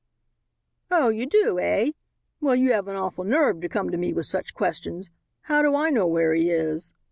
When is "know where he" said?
5.91-6.49